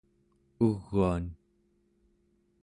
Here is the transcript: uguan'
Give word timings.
uguan' 0.67 1.25